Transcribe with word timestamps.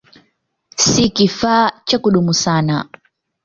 Si 0.77 1.09
kifaa 1.09 1.71
cha 1.85 1.99
kudumu 1.99 2.33
sana. 2.33 2.89